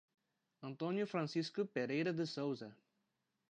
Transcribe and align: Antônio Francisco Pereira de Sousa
Antônio 0.63 1.05
Francisco 1.05 1.63
Pereira 1.63 2.11
de 2.11 2.25
Sousa 2.25 2.75